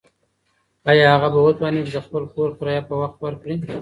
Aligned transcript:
ایا 0.89 1.05
هغه 1.13 1.27
به 1.33 1.39
وتوانیږي 1.45 1.85
چې 1.85 1.93
د 1.95 1.99
خپل 2.05 2.23
کور 2.35 2.49
کرایه 2.57 2.81
په 2.89 2.95
وخت 3.01 3.17
ورکړي؟ 3.21 3.55